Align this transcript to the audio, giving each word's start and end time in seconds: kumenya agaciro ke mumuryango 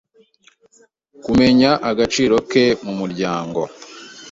kumenya 1.23 1.71
agaciro 1.89 2.35
ke 2.51 2.65
mumuryango 2.83 3.61